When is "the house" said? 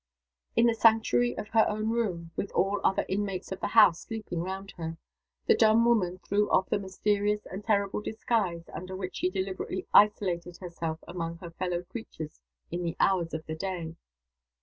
3.59-4.01